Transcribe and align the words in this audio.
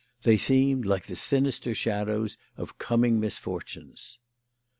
They 0.23 0.35
seemed 0.35 0.83
like 0.87 1.05
the 1.05 1.15
sinister 1.15 1.75
shadows 1.75 2.35
of 2.57 2.79
coming 2.79 3.19
misfortunes. 3.19 4.17